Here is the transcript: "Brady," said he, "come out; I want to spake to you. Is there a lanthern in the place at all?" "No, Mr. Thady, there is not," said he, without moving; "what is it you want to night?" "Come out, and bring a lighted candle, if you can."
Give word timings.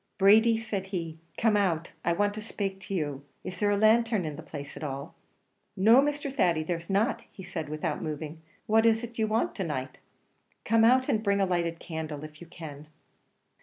"Brady," 0.17 0.57
said 0.57 0.87
he, 0.87 1.19
"come 1.37 1.55
out; 1.55 1.91
I 2.03 2.13
want 2.13 2.33
to 2.33 2.41
spake 2.41 2.79
to 2.87 2.93
you. 2.95 3.23
Is 3.43 3.59
there 3.59 3.69
a 3.69 3.77
lanthern 3.77 4.25
in 4.25 4.35
the 4.35 4.41
place 4.41 4.75
at 4.75 4.83
all?" 4.83 5.13
"No, 5.77 6.01
Mr. 6.01 6.33
Thady, 6.33 6.63
there 6.63 6.77
is 6.77 6.89
not," 6.89 7.21
said 7.45 7.65
he, 7.65 7.71
without 7.71 8.01
moving; 8.01 8.41
"what 8.65 8.83
is 8.87 9.03
it 9.03 9.19
you 9.19 9.27
want 9.27 9.53
to 9.57 9.63
night?" 9.63 9.99
"Come 10.65 10.83
out, 10.83 11.07
and 11.07 11.21
bring 11.21 11.39
a 11.39 11.45
lighted 11.45 11.77
candle, 11.79 12.23
if 12.23 12.41
you 12.41 12.47
can." 12.47 12.87